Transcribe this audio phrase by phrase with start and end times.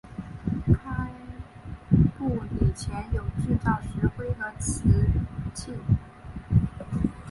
[0.73, 1.11] 开
[2.17, 4.81] 埠以前有制造石灰与瓷
[5.53, 5.73] 器。